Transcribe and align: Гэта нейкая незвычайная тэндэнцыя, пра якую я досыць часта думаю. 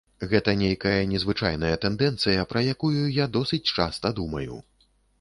Гэта 0.29 0.53
нейкая 0.61 0.93
незвычайная 1.11 1.75
тэндэнцыя, 1.85 2.49
пра 2.55 2.65
якую 2.75 3.05
я 3.23 3.31
досыць 3.39 3.65
часта 3.77 4.17
думаю. 4.23 4.63